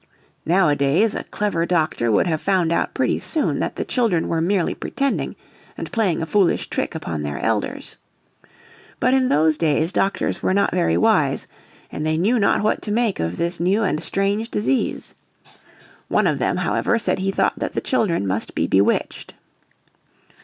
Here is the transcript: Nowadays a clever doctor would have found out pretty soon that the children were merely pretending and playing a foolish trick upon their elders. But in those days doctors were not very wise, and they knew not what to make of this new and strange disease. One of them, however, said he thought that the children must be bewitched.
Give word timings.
Nowadays 0.47 1.13
a 1.13 1.25
clever 1.25 1.63
doctor 1.67 2.11
would 2.11 2.25
have 2.25 2.41
found 2.41 2.71
out 2.71 2.95
pretty 2.95 3.19
soon 3.19 3.59
that 3.59 3.75
the 3.75 3.85
children 3.85 4.27
were 4.27 4.41
merely 4.41 4.73
pretending 4.73 5.35
and 5.77 5.91
playing 5.91 6.23
a 6.23 6.25
foolish 6.25 6.71
trick 6.71 6.95
upon 6.95 7.21
their 7.21 7.37
elders. 7.37 7.97
But 8.99 9.13
in 9.13 9.29
those 9.29 9.59
days 9.59 9.91
doctors 9.91 10.41
were 10.41 10.55
not 10.55 10.71
very 10.71 10.97
wise, 10.97 11.45
and 11.91 12.03
they 12.03 12.17
knew 12.17 12.39
not 12.39 12.63
what 12.63 12.81
to 12.81 12.91
make 12.91 13.19
of 13.19 13.37
this 13.37 13.59
new 13.59 13.83
and 13.83 14.01
strange 14.01 14.49
disease. 14.49 15.13
One 16.07 16.25
of 16.25 16.39
them, 16.39 16.57
however, 16.57 16.97
said 16.97 17.19
he 17.19 17.29
thought 17.29 17.59
that 17.59 17.73
the 17.73 17.79
children 17.79 18.25
must 18.25 18.55
be 18.55 18.65
bewitched. 18.65 19.35